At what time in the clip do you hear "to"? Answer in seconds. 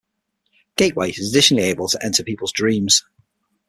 1.87-2.03